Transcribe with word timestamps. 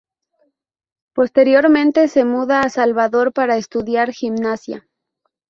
Posteriormente 1.13 2.07
se 2.07 2.25
muda 2.25 2.61
a 2.61 2.71
Salvador 2.71 3.33
para 3.33 3.57
estudiar 3.57 4.11
gimnasia. 4.11 4.87